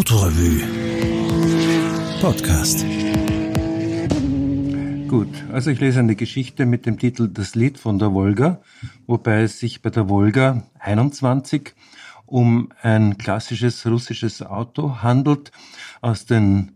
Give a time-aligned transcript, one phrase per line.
[0.00, 0.62] Autorevue
[2.22, 2.86] Podcast.
[5.08, 8.62] Gut, also ich lese eine Geschichte mit dem Titel Das Lied von der Wolga,
[9.06, 11.74] wobei es sich bei der Wolga 21
[12.24, 15.52] um ein klassisches russisches Auto handelt
[16.00, 16.72] aus den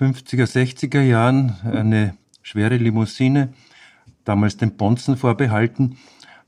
[0.00, 3.52] 50er, 60er Jahren, eine schwere Limousine,
[4.24, 5.98] damals den Bonzen vorbehalten,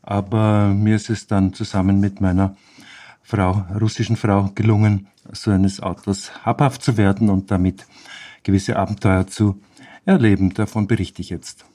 [0.01, 2.57] aber mir ist es dann zusammen mit meiner
[3.31, 7.87] Frau, russischen Frau gelungen, so eines Autos habhaft zu werden und damit
[8.43, 9.61] gewisse Abenteuer zu
[10.07, 10.55] erleben.
[10.55, 11.67] Davon berichte ich jetzt.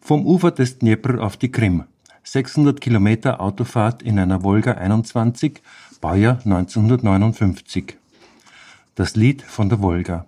[0.00, 1.84] Vom Ufer des Dnepr auf die Krim.
[2.22, 5.60] 600 Kilometer Autofahrt in einer Volga 21,
[6.00, 7.98] Baujahr 1959.
[8.94, 10.24] Das Lied von der Volga.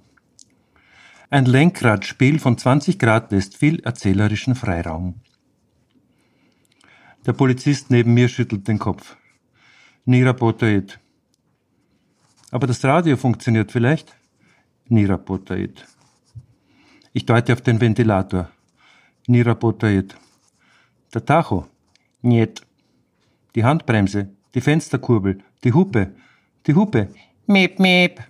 [1.30, 5.14] Ein Lenkradspiel von 20 Grad lässt viel erzählerischen Freiraum.
[7.24, 9.16] Der Polizist neben mir schüttelt den Kopf
[10.05, 10.99] Nie работает.
[12.51, 14.15] Aber das Radio funktioniert vielleicht?
[14.89, 15.85] Nie работает.
[17.13, 18.49] Ich deute auf den Ventilator.
[19.27, 20.15] Nie работает.
[21.13, 21.67] Der Tacho?
[22.21, 22.61] Niet.
[23.55, 26.13] Die Handbremse, die Fensterkurbel, die Hupe,
[26.67, 27.09] die Hupe.
[27.47, 28.21] Meep, meep.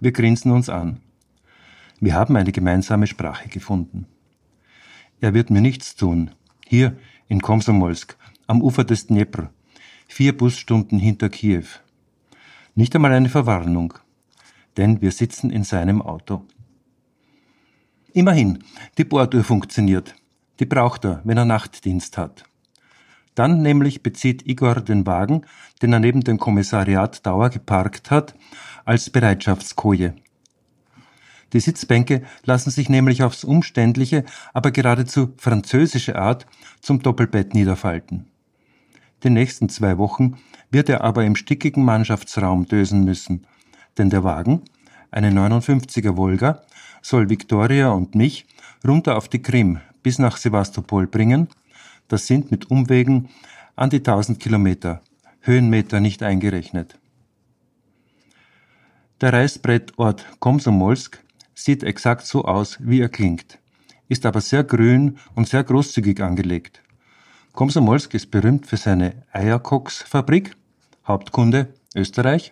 [0.00, 1.00] Wir grinsen uns an.
[2.00, 4.06] Wir haben eine gemeinsame Sprache gefunden.
[5.20, 6.32] Er wird mir nichts tun.
[6.66, 6.96] Hier
[7.28, 8.16] in Komsomolsk,
[8.48, 9.50] am Ufer des Dnepr,
[10.07, 11.65] vier Busstunden hinter Kiew.
[12.75, 13.93] Nicht einmal eine Verwarnung,
[14.77, 16.43] denn wir sitzen in seinem Auto.
[18.13, 18.63] Immerhin,
[18.97, 20.15] die Borduhr funktioniert.
[20.59, 22.45] Die braucht er, wenn er Nachtdienst hat.
[23.35, 25.45] Dann nämlich bezieht Igor den Wagen,
[25.81, 28.33] den er neben dem Kommissariat Dauer geparkt hat,
[28.85, 30.15] als Bereitschaftskoje.
[31.53, 36.47] Die Sitzbänke lassen sich nämlich aufs umständliche, aber geradezu französische Art
[36.81, 38.25] zum Doppelbett niederfalten.
[39.23, 40.37] Die nächsten zwei Wochen
[40.69, 43.47] wird er aber im stickigen Mannschaftsraum dösen müssen,
[43.97, 44.61] denn der Wagen,
[45.09, 46.61] eine 59er Volga,
[47.01, 48.45] soll Viktoria und mich
[48.85, 51.47] runter auf die Krim bis nach Sevastopol bringen.
[52.07, 53.29] Das sind mit Umwegen
[53.75, 55.01] an die 1000 Kilometer,
[55.41, 56.99] Höhenmeter nicht eingerechnet.
[59.19, 61.23] Der Reißbrettort Komsomolsk
[61.55, 63.57] sieht exakt so aus, wie er klingt,
[64.09, 66.83] ist aber sehr grün und sehr großzügig angelegt.
[67.57, 70.55] Komsomolsk ist berühmt für seine Eierkoksfabrik,
[71.07, 72.51] Hauptkunde Österreich,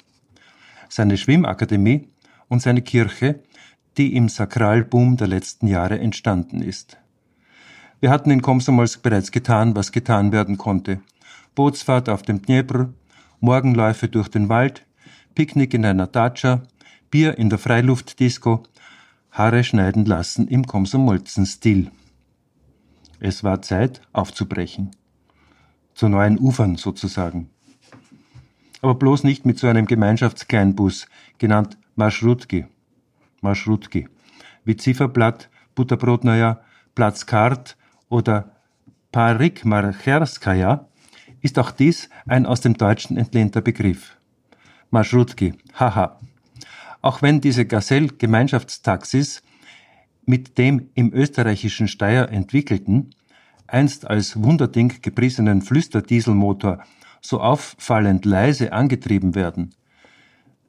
[0.90, 2.10] seine Schwimmakademie
[2.48, 3.44] und seine Kirche,
[3.98, 6.98] die im Sakralboom der letzten Jahre entstanden ist.
[8.00, 11.02] Wir hatten in Komsomolsk bereits getan, was getan werden konnte.
[11.54, 12.92] Bootsfahrt auf dem Dnepr,
[13.40, 14.88] Morgenläufe durch den Wald,
[15.36, 16.64] Picknick in einer Datscha,
[17.12, 18.64] Bier in der Freiluftdisco,
[19.30, 21.92] Haare schneiden lassen im Komsomolzen-Stil.
[23.28, 24.92] Es war Zeit, aufzubrechen.
[25.96, 27.50] Zu neuen Ufern sozusagen.
[28.84, 31.08] Aber bloß nicht mit so einem Gemeinschaftskleinbus,
[31.40, 32.68] genannt Marschrutki.
[33.42, 34.08] Marschrutki.
[34.64, 36.62] Wie Zifferblatt, Butterbrotneuer,
[36.94, 37.78] Platzkart
[38.10, 38.52] oder
[39.12, 40.88] Parik Marcherskaja
[41.42, 44.18] ist auch dies ein aus dem Deutschen entlehnter Begriff.
[44.92, 46.20] Marschrutki, haha.
[47.02, 49.42] Auch wenn diese Gazelle-Gemeinschaftstaxis
[50.26, 53.12] mit dem im österreichischen Steyr entwickelten,
[53.68, 56.84] einst als Wunderding gepriesenen Flüsterdieselmotor
[57.22, 59.74] so auffallend leise angetrieben werden.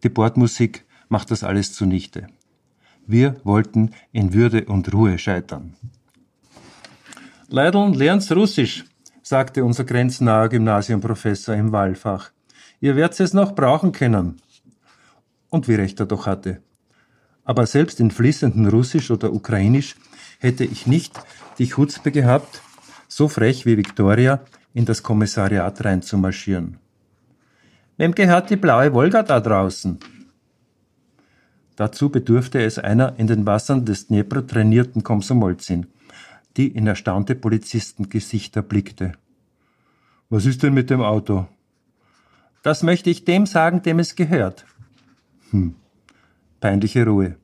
[0.03, 2.27] Die Bordmusik macht das alles zunichte.
[3.07, 5.77] Wir wollten in Würde und Ruhe scheitern.
[7.49, 8.85] Leidl, lern's Russisch,
[9.23, 12.31] sagte unser grenznaher Gymnasiumprofessor im Wahlfach.
[12.81, 14.41] Ihr werdet es noch brauchen können.
[15.49, 16.61] Und wie recht er doch hatte
[17.47, 19.95] aber selbst in fließendem Russisch oder Ukrainisch
[20.41, 21.19] hätte ich nicht
[21.59, 22.61] die Chutzpe gehabt,
[23.09, 26.79] so frech wie Victoria in das Kommissariat reinzumarschieren.
[27.97, 29.99] Wem gehört die blaue Wolga da draußen?
[31.77, 35.87] Dazu bedurfte es einer in den Wassern des Dnepr trainierten Komsomolzin,
[36.57, 39.13] die in erstaunte Polizistengesichter blickte.
[40.29, 41.47] Was ist denn mit dem Auto?
[42.63, 44.67] Das möchte ich dem sagen, dem es gehört.
[45.51, 45.77] Hm.
[46.67, 47.37] Peinliche Ruhe.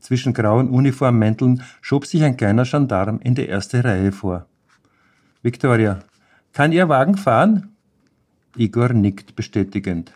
[0.00, 4.46] Zwischen grauen Uniformmänteln schob sich ein kleiner Gendarm in die erste Reihe vor.
[5.40, 6.00] Victoria,
[6.52, 7.76] kann Ihr Wagen fahren?
[8.56, 10.12] Igor nickt bestätigend.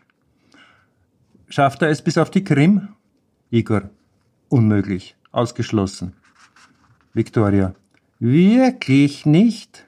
[1.49, 2.89] Schafft er es bis auf die Krim?
[3.51, 3.83] Igor,
[4.49, 6.15] unmöglich, ausgeschlossen.
[7.15, 7.73] Victoria,
[8.19, 9.87] wirklich nicht?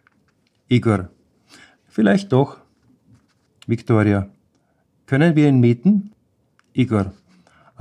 [0.69, 1.09] Igor,
[1.89, 2.59] vielleicht doch.
[3.67, 4.29] Victoria,
[5.07, 6.13] können wir ihn mieten?
[6.75, 7.13] Igor,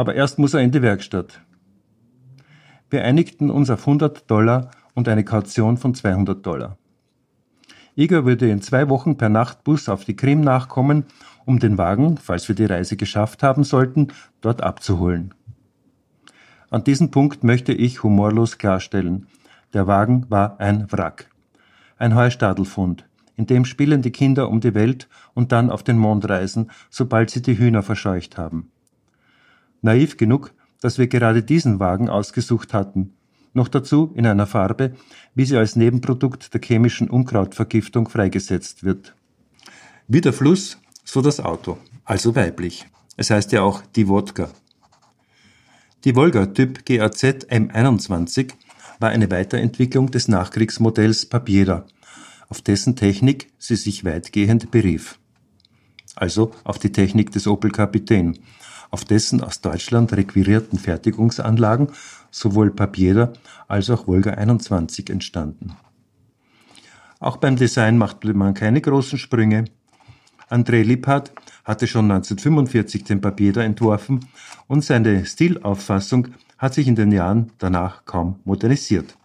[0.01, 1.41] aber erst muss er in die Werkstatt.
[2.89, 6.79] Wir einigten uns auf 100 Dollar und eine Kaution von 200 Dollar.
[7.95, 11.05] Igor würde in zwei Wochen per Nachtbus auf die Krim nachkommen,
[11.45, 14.07] um den Wagen, falls wir die Reise geschafft haben sollten,
[14.41, 15.35] dort abzuholen.
[16.71, 19.27] An diesem Punkt möchte ich humorlos klarstellen,
[19.75, 21.29] der Wagen war ein Wrack.
[21.99, 23.05] Ein Heustadelfund,
[23.35, 27.43] in dem spielende Kinder um die Welt und dann auf den Mond reisen, sobald sie
[27.43, 28.71] die Hühner verscheucht haben.
[29.81, 33.13] Naiv genug, dass wir gerade diesen Wagen ausgesucht hatten,
[33.53, 34.93] noch dazu in einer Farbe,
[35.35, 39.15] wie sie als Nebenprodukt der chemischen Unkrautvergiftung freigesetzt wird.
[40.07, 42.87] Wie der Fluss, so das Auto, also weiblich.
[43.17, 44.49] Es heißt ja auch die Wodka.
[46.03, 48.53] Die Volga Typ GAZ M21
[48.99, 51.85] war eine Weiterentwicklung des Nachkriegsmodells Papiera,
[52.49, 55.19] auf dessen Technik sie sich weitgehend berief.
[56.15, 58.39] Also auf die Technik des Opel Kapitän,
[58.91, 61.87] auf dessen aus Deutschland requirierten Fertigungsanlagen
[62.29, 63.33] sowohl Papiera
[63.67, 65.75] als auch Volga 21 entstanden.
[67.19, 69.65] Auch beim Design machte man keine großen Sprünge.
[70.49, 71.31] André Lipphardt
[71.63, 74.25] hatte schon 1945 den Papiera entworfen
[74.67, 79.17] und seine Stilauffassung hat sich in den Jahren danach kaum modernisiert.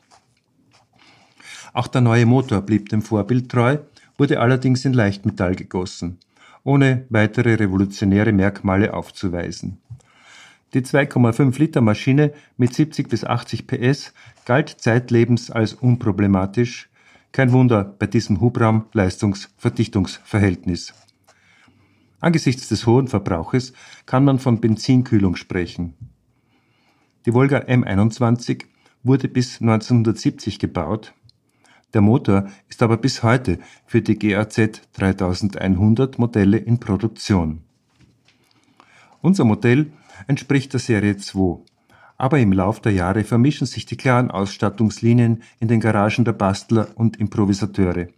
[1.73, 3.79] Auch der neue Motor blieb dem Vorbild treu,
[4.17, 6.19] wurde allerdings in Leichtmetall gegossen,
[6.67, 9.79] ohne weitere revolutionäre Merkmale aufzuweisen.
[10.75, 14.13] Die 2,5 Liter Maschine mit 70 bis 80 PS
[14.45, 16.91] galt zeitlebens als unproblematisch.
[17.33, 20.95] Kein Wunder bei diesem Hubraum-Leistungs-Verdichtungsverhältnis.
[22.21, 23.73] Angesichts des hohen Verbrauches
[24.05, 25.95] kann man von Benzinkühlung sprechen.
[27.27, 28.65] Die Volga M21
[29.03, 31.13] wurde bis 1970 gebaut.
[31.95, 37.63] Der Motor ist aber bis heute für die GAZ 3100 Modelle in Produktion.
[39.23, 39.93] Unser Modell
[40.27, 41.61] entspricht der Serie 2.
[42.19, 46.89] Aber im Lauf der Jahre vermischen sich die klaren Ausstattungslinien in den Garagen der Bastler
[46.95, 48.09] und Improvisateure.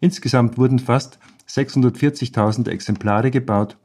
[0.00, 1.18] Insgesamt wurden fast
[1.48, 3.76] 640.000 Exemplare gebaut,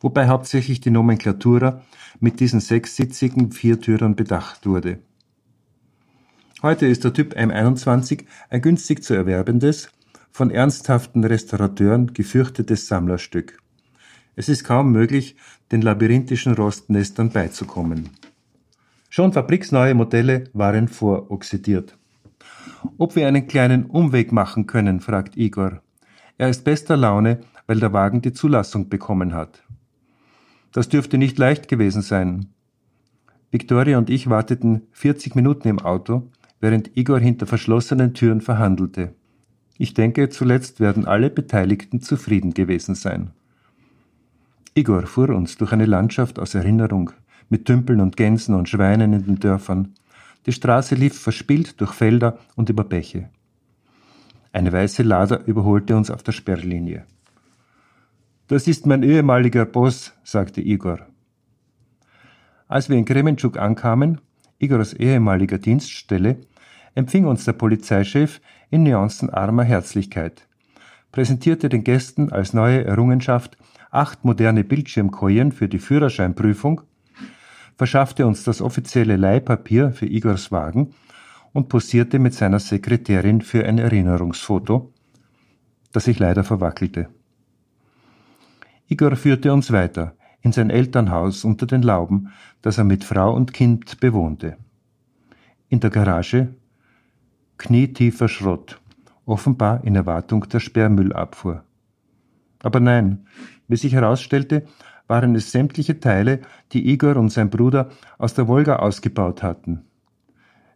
[0.00, 1.82] wobei hauptsächlich die Nomenklatura
[2.18, 5.00] mit diesen sechssitzigen Viertürern bedacht wurde.
[6.62, 9.88] Heute ist der Typ M21 ein günstig zu erwerbendes,
[10.30, 13.56] von ernsthaften Restaurateuren gefürchtetes Sammlerstück.
[14.36, 15.36] Es ist kaum möglich,
[15.72, 18.10] den labyrinthischen Rostnestern beizukommen.
[19.08, 21.96] Schon fabriksneue Modelle waren voroxidiert.
[22.98, 25.80] Ob wir einen kleinen Umweg machen können, fragt Igor.
[26.36, 29.62] Er ist bester Laune, weil der Wagen die Zulassung bekommen hat.
[30.72, 32.48] Das dürfte nicht leicht gewesen sein.
[33.50, 36.30] Victoria und ich warteten 40 Minuten im Auto,
[36.60, 39.14] während Igor hinter verschlossenen Türen verhandelte.
[39.78, 43.30] Ich denke, zuletzt werden alle Beteiligten zufrieden gewesen sein.
[44.74, 47.10] Igor fuhr uns durch eine Landschaft aus Erinnerung,
[47.48, 49.94] mit Tümpeln und Gänsen und Schweinen in den Dörfern.
[50.46, 53.30] Die Straße lief verspielt durch Felder und über Bäche.
[54.52, 57.04] Eine weiße Lader überholte uns auf der Sperrlinie.
[58.48, 61.00] Das ist mein ehemaliger Boss, sagte Igor.
[62.68, 64.20] Als wir in Kremenschuk ankamen,
[64.58, 66.38] Igors ehemaliger Dienststelle,
[66.94, 68.40] empfing uns der Polizeichef
[68.70, 70.46] in nuancenarmer Herzlichkeit,
[71.12, 73.56] präsentierte den Gästen als neue Errungenschaft
[73.90, 76.82] acht moderne Bildschirmkojen für die Führerscheinprüfung,
[77.76, 80.94] verschaffte uns das offizielle Leihpapier für Igors Wagen
[81.52, 84.92] und posierte mit seiner Sekretärin für ein Erinnerungsfoto,
[85.92, 87.08] das sich leider verwackelte.
[88.86, 92.32] Igor führte uns weiter in sein Elternhaus unter den Lauben,
[92.62, 94.56] das er mit Frau und Kind bewohnte.
[95.68, 96.54] In der Garage
[97.60, 98.80] knietiefer Schrott,
[99.26, 101.62] offenbar in Erwartung der Sperrmüllabfuhr.
[102.62, 103.26] Aber nein,
[103.68, 104.64] wie sich herausstellte,
[105.06, 106.40] waren es sämtliche Teile,
[106.72, 109.82] die Igor und sein Bruder aus der Wolga ausgebaut hatten.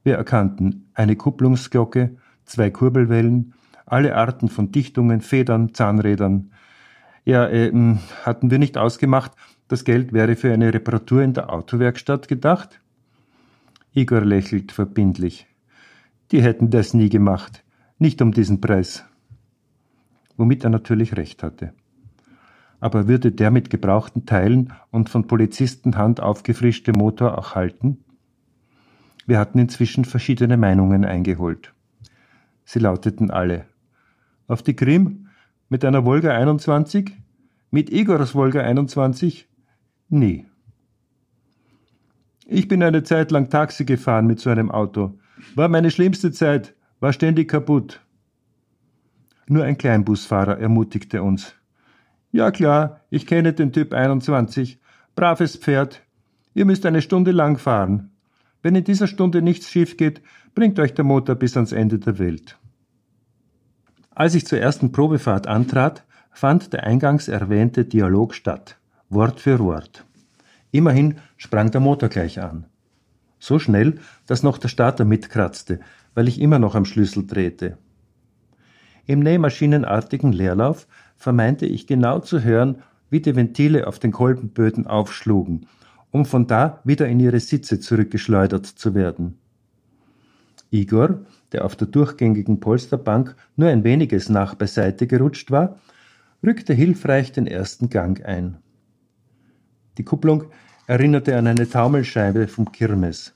[0.02, 3.54] Wir erkannten eine Kupplungsglocke, zwei Kurbelwellen,
[3.86, 6.50] alle Arten von Dichtungen, Federn, Zahnrädern.
[7.24, 7.72] Ja, äh,
[8.24, 9.32] hatten wir nicht ausgemacht,
[9.68, 12.80] das Geld wäre für eine Reparatur in der Autowerkstatt gedacht?
[13.94, 15.46] Igor lächelt verbindlich.
[16.34, 17.64] Die hätten das nie gemacht,
[17.98, 19.06] nicht um diesen Preis.
[20.36, 21.72] Womit er natürlich recht hatte
[22.84, 28.04] aber würde der mit gebrauchten Teilen und von Polizisten Hand aufgefrischte Motor auch halten?
[29.24, 31.72] Wir hatten inzwischen verschiedene Meinungen eingeholt.
[32.66, 33.64] Sie lauteten alle.
[34.48, 35.28] Auf die Krim?
[35.70, 37.12] Mit einer Volga 21?
[37.70, 39.48] Mit Igors Volga 21?
[40.10, 40.44] Nie.
[42.46, 45.18] Ich bin eine Zeit lang Taxi gefahren mit so einem Auto.
[45.54, 48.00] War meine schlimmste Zeit, war ständig kaputt.
[49.46, 51.54] Nur ein Kleinbusfahrer ermutigte uns.
[52.32, 54.80] Ja klar, ich kenne den Typ 21.
[55.14, 56.02] Braves Pferd.
[56.54, 58.10] Ihr müsst eine Stunde lang fahren.
[58.62, 60.22] Wenn in dieser Stunde nichts schief geht,
[60.54, 62.58] bringt euch der Motor bis ans Ende der Welt.
[64.14, 70.04] Als ich zur ersten Probefahrt antrat, fand der eingangs erwähnte Dialog statt, Wort für Wort.
[70.70, 72.66] Immerhin sprang der Motor gleich an.
[73.44, 75.80] So schnell, dass noch der Starter mitkratzte,
[76.14, 77.76] weil ich immer noch am Schlüssel drehte.
[79.04, 80.86] Im nähmaschinenartigen Leerlauf
[81.18, 82.78] vermeinte ich genau zu hören,
[83.10, 85.66] wie die Ventile auf den Kolbenböden aufschlugen,
[86.10, 89.36] um von da wieder in ihre Sitze zurückgeschleudert zu werden.
[90.70, 95.78] Igor, der auf der durchgängigen Polsterbank nur ein weniges nach beiseite gerutscht war,
[96.42, 98.56] rückte hilfreich den ersten Gang ein.
[99.98, 100.44] Die Kupplung
[100.86, 103.34] erinnerte an eine Taumelscheibe vom Kirmes.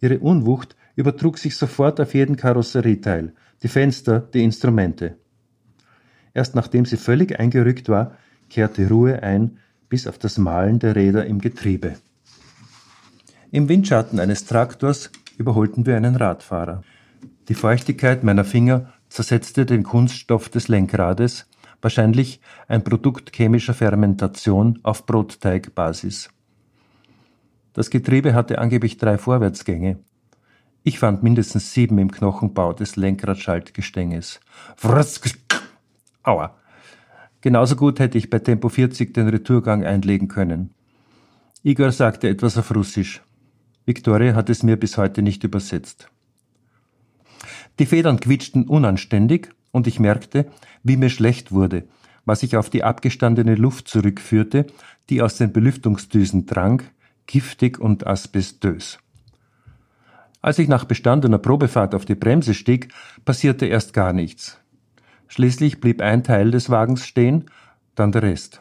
[0.00, 5.16] Ihre Unwucht übertrug sich sofort auf jeden Karosserieteil, die Fenster, die Instrumente.
[6.32, 8.16] Erst nachdem sie völlig eingerückt war,
[8.50, 11.96] kehrte Ruhe ein, bis auf das Malen der Räder im Getriebe.
[13.50, 16.82] Im Windschatten eines Traktors überholten wir einen Radfahrer.
[17.48, 21.46] Die Feuchtigkeit meiner Finger zersetzte den Kunststoff des Lenkrades,
[21.80, 26.30] wahrscheinlich ein Produkt chemischer Fermentation auf Brotteigbasis.
[27.74, 29.98] Das Getriebe hatte angeblich drei Vorwärtsgänge.
[30.84, 34.40] Ich fand mindestens sieben im Knochenbau des Lenkradschaltgestänges.
[36.22, 36.56] Aua.
[37.40, 40.70] Genauso gut hätte ich bei Tempo 40 den Retourgang einlegen können.
[41.62, 43.22] Igor sagte etwas auf Russisch.
[43.86, 46.08] Victoria hat es mir bis heute nicht übersetzt.
[47.78, 50.46] Die Federn quietschten unanständig und ich merkte,
[50.84, 51.84] wie mir schlecht wurde,
[52.24, 54.66] was ich auf die abgestandene Luft zurückführte,
[55.10, 56.82] die aus den Belüftungsdüsen drang,
[57.26, 58.98] giftig und asbestös.
[60.40, 62.92] Als ich nach bestandener Probefahrt auf die Bremse stieg,
[63.24, 64.60] passierte erst gar nichts.
[65.28, 67.46] Schließlich blieb ein Teil des Wagens stehen,
[67.94, 68.60] dann der Rest.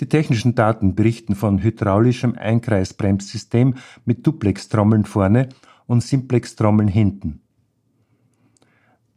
[0.00, 3.74] Die technischen Daten berichten von hydraulischem Einkreisbremssystem
[4.04, 5.48] mit Duplex-Trommeln vorne
[5.86, 7.40] und Simplex-Trommeln hinten.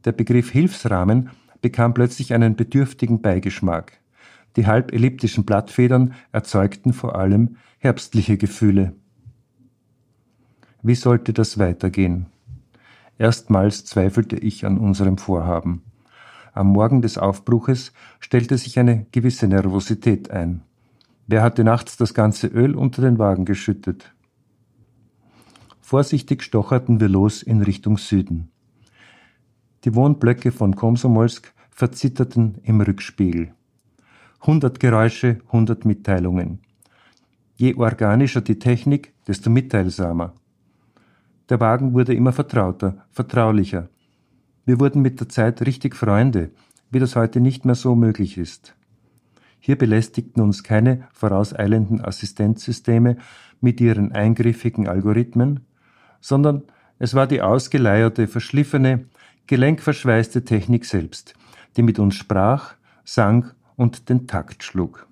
[0.06, 1.30] Der Begriff Hilfsrahmen
[1.62, 4.00] bekam plötzlich einen bedürftigen Beigeschmack.
[4.56, 8.94] Die halb elliptischen Blattfedern erzeugten vor allem herbstliche Gefühle.
[10.84, 12.28] Wie sollte das weitergehen?
[13.18, 15.82] Erstmals zweifelte ich an unserem Vorhaben.
[16.54, 20.62] Am Morgen des Aufbruches stellte sich eine gewisse Nervosität ein.
[21.26, 24.14] Wer hatte nachts das ganze Öl unter den Wagen geschüttet?
[25.80, 28.52] Vorsichtig stocherten wir los in Richtung Süden.
[29.86, 33.56] Die Wohnblöcke von Komsomolsk verzitterten im Rückspiegel.
[34.44, 36.60] Hundert Geräusche, hundert Mitteilungen.
[37.62, 40.34] Je organischer die Technik, desto mitteilsamer.
[41.48, 43.88] Der Wagen wurde immer vertrauter, vertraulicher.
[44.66, 46.50] Wir wurden mit der Zeit richtig Freunde,
[46.90, 48.76] wie das heute nicht mehr so möglich ist.
[49.60, 53.18] Hier belästigten uns keine vorauseilenden Assistenzsysteme
[53.60, 55.60] mit ihren eingriffigen Algorithmen,
[56.20, 56.64] sondern
[56.98, 59.06] es war die ausgeleierte, verschliffene,
[59.46, 61.36] gelenkverschweißte Technik selbst,
[61.78, 62.74] die mit uns sprach,
[63.06, 65.06] sang und den Takt schlug.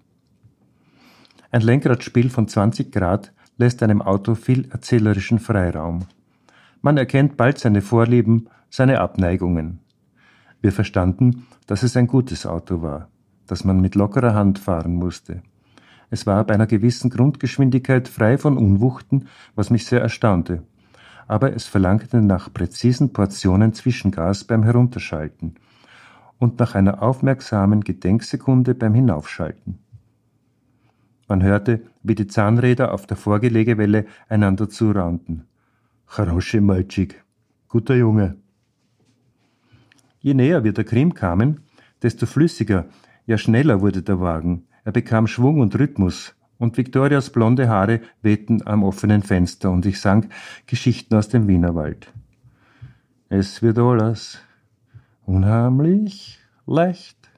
[1.51, 6.05] Ein Lenkradspiel von 20 Grad lässt einem Auto viel erzählerischen Freiraum.
[6.81, 9.79] Man erkennt bald seine Vorlieben, seine Abneigungen.
[10.61, 13.09] Wir verstanden, dass es ein gutes Auto war
[13.49, 15.41] dass man mit lockerer Hand fahren musste.
[16.11, 20.63] Es war bei einer gewissen Grundgeschwindigkeit frei von Unwuchten, was mich sehr erstaunte.
[21.27, 25.55] Aber es verlangte nach präzisen Portionen Zwischengas beim Herunterschalten
[26.39, 29.79] und nach einer aufmerksamen Gedenksekunde beim Hinaufschalten.
[31.29, 35.45] Man hörte, wie die Zahnräder auf der Vorgelegewelle einander zuraunten.
[36.07, 37.23] Charosche Malchik,
[37.67, 38.35] guter Junge.
[40.21, 41.59] Je näher wir der Krim kamen,
[42.01, 42.87] desto flüssiger
[43.27, 44.63] ja schneller wurde der Wagen.
[44.83, 50.01] Er bekam Schwung und Rhythmus, und Viktorias blonde Haare wehten am offenen Fenster, und ich
[50.01, 50.29] sang
[50.65, 52.11] Geschichten aus dem Wienerwald.
[53.29, 54.39] Es wird alles
[55.27, 57.29] unheimlich leicht,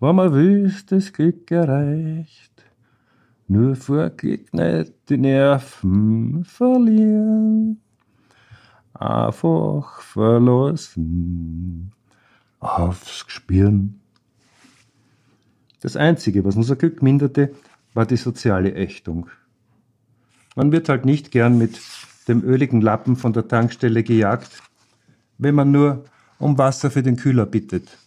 [0.00, 2.49] wenn man wüsst, das Glück erreicht.
[3.50, 7.80] Nur Glück nicht die Nerven verlieren,
[8.94, 11.90] einfach verlassen
[12.60, 13.98] aufs Gespüren.
[15.80, 17.52] Das Einzige, was unser Glück minderte,
[17.92, 19.28] war die soziale Ächtung.
[20.54, 21.80] Man wird halt nicht gern mit
[22.28, 24.62] dem öligen Lappen von der Tankstelle gejagt,
[25.38, 26.04] wenn man nur
[26.38, 27.98] um Wasser für den Kühler bittet.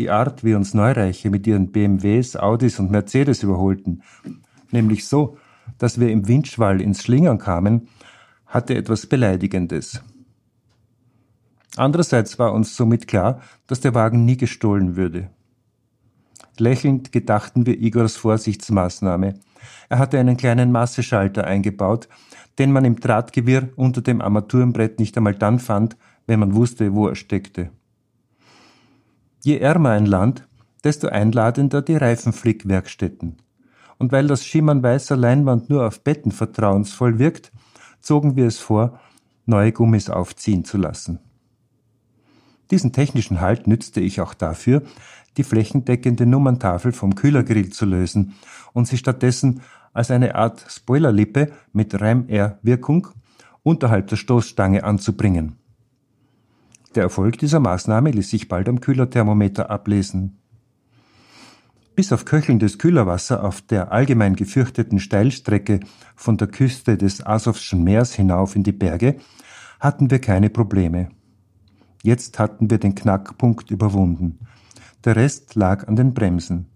[0.00, 4.02] Die Art, wie uns Neureiche mit ihren BMWs, Audis und Mercedes überholten,
[4.70, 5.36] nämlich so,
[5.76, 7.86] dass wir im Windschwall ins Schlingern kamen,
[8.46, 10.02] hatte etwas Beleidigendes.
[11.76, 15.28] Andererseits war uns somit klar, dass der Wagen nie gestohlen würde.
[16.56, 19.34] Lächelnd gedachten wir Igors Vorsichtsmaßnahme.
[19.90, 22.08] Er hatte einen kleinen Masseschalter eingebaut,
[22.58, 27.06] den man im Drahtgewirr unter dem Armaturenbrett nicht einmal dann fand, wenn man wusste, wo
[27.06, 27.70] er steckte.
[29.42, 30.46] Je ärmer ein Land,
[30.84, 33.36] desto einladender die Reifenflickwerkstätten.
[33.98, 37.52] Und weil das Schimmern weißer Leinwand nur auf Betten vertrauensvoll wirkt,
[38.00, 38.98] zogen wir es vor,
[39.46, 41.18] neue Gummis aufziehen zu lassen.
[42.70, 44.82] Diesen technischen Halt nützte ich auch dafür,
[45.36, 48.34] die flächendeckende Nummerntafel vom Kühlergrill zu lösen
[48.72, 53.08] und sie stattdessen als eine Art Spoilerlippe mit Ram-Air-Wirkung
[53.62, 55.59] unterhalb der Stoßstange anzubringen.
[56.94, 60.38] Der Erfolg dieser Maßnahme ließ sich bald am Kühlerthermometer ablesen.
[61.94, 65.80] Bis auf köchelndes Kühlerwasser auf der allgemein gefürchteten Steilstrecke
[66.16, 69.16] von der Küste des Asowschen Meers hinauf in die Berge
[69.78, 71.10] hatten wir keine Probleme.
[72.02, 74.38] Jetzt hatten wir den Knackpunkt überwunden.
[75.04, 76.66] Der Rest lag an den Bremsen.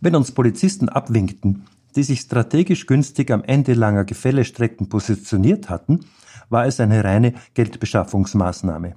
[0.00, 1.64] Wenn uns Polizisten abwinkten,
[1.96, 6.00] die sich strategisch günstig am Ende langer Gefällestrecken positioniert hatten,
[6.48, 8.96] war es eine reine Geldbeschaffungsmaßnahme.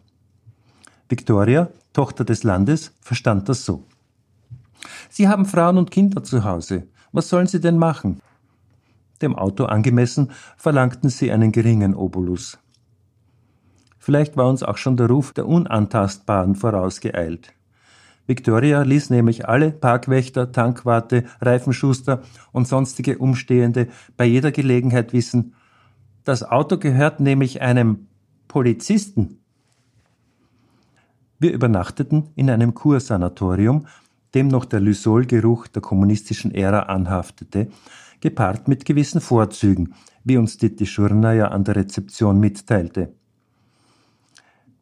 [1.07, 3.83] Victoria, Tochter des Landes, verstand das so.
[5.09, 6.87] Sie haben Frauen und Kinder zu Hause.
[7.11, 8.21] Was sollen sie denn machen?
[9.21, 12.57] Dem Auto angemessen verlangten sie einen geringen Obolus.
[13.97, 17.53] Vielleicht war uns auch schon der Ruf der Unantastbaren vorausgeeilt.
[18.27, 23.87] Victoria ließ nämlich alle Parkwächter, Tankwarte, Reifenschuster und sonstige Umstehende
[24.17, 25.55] bei jeder Gelegenheit wissen,
[26.29, 28.07] das Auto gehört nämlich einem
[28.47, 29.39] Polizisten.
[31.39, 33.87] Wir übernachteten in einem Kursanatorium,
[34.35, 37.69] dem noch der Lysolgeruch der kommunistischen Ära anhaftete,
[38.21, 43.11] gepaart mit gewissen Vorzügen, wie uns die Tischurna ja an der Rezeption mitteilte.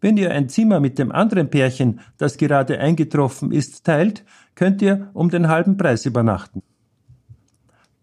[0.02, 5.12] Wenn ihr ein Zimmer mit dem anderen Pärchen, das gerade eingetroffen ist, teilt, könnt ihr
[5.14, 6.62] um den halben Preis übernachten.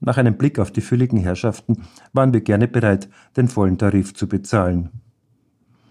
[0.05, 3.09] Nach einem Blick auf die fülligen Herrschaften waren wir gerne bereit,
[3.39, 4.91] den vollen Tarif zu bezahlen.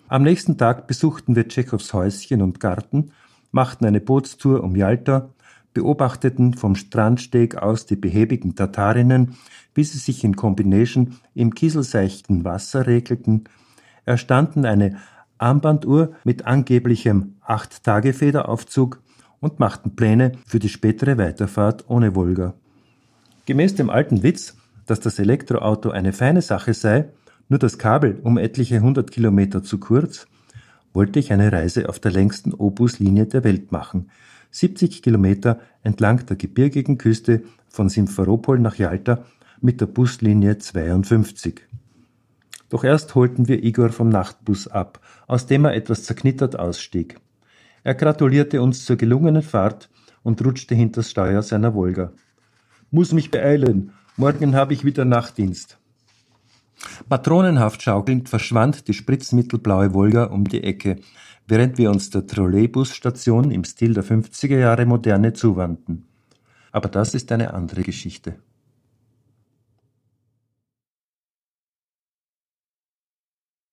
[0.08, 3.12] Am nächsten Tag besuchten wir Tschechows Häuschen und Garten,
[3.52, 5.30] machten eine Bootstour um Jalta,
[5.74, 9.36] beobachteten vom Strandsteg aus die behäbigen Tatarinnen,
[9.74, 13.46] wie sie sich in Combination im kieselseichten Wasser regelten,
[14.06, 14.98] erstanden eine
[15.40, 19.02] Armbanduhr mit angeblichem Acht-Tage-Federaufzug
[19.40, 22.54] und machten Pläne für die spätere Weiterfahrt ohne Wolga.
[23.46, 27.10] Gemäß dem alten Witz, dass das Elektroauto eine feine Sache sei,
[27.50, 30.28] nur das Kabel um etliche hundert Kilometer zu kurz,
[30.94, 34.10] wollte ich eine Reise auf der längsten Obuslinie der Welt machen,
[34.52, 39.26] 70 Kilometer entlang der gebirgigen Küste von Simferopol nach Jalta
[39.62, 41.62] mit der Buslinie 52.
[42.70, 47.20] Doch erst holten wir Igor vom Nachtbus ab, aus dem er etwas zerknittert ausstieg.
[47.84, 49.90] Er gratulierte uns zur gelungenen Fahrt
[50.22, 52.14] und rutschte hinters Steuer seiner Wolga.
[52.96, 55.80] Muss mich beeilen, morgen habe ich wieder Nachtdienst.
[57.10, 60.98] Patronenhaft schaukelnd verschwand die spritzmittelblaue Wolga um die Ecke,
[61.48, 66.06] während wir uns der Trolleybusstation im Stil der 50er Jahre Moderne zuwandten.
[66.72, 68.36] Aber das ist eine andere Geschichte.